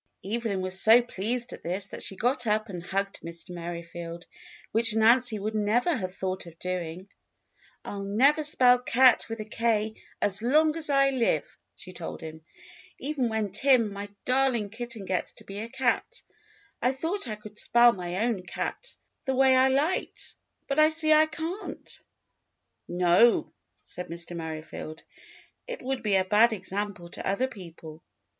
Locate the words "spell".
8.41-8.79, 17.59-17.93